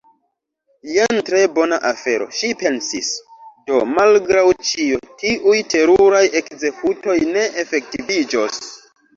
[0.93, 3.11] "Jen tre bona afero," ŝi pensis.
[3.67, 8.61] "Do, malgraŭ ĉio, tiuj teruraj ekzekutoj ne efektiviĝos.»